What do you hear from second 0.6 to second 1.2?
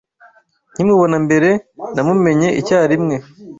Nkimubona